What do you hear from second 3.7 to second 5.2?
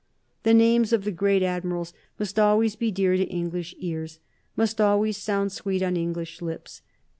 ears, must always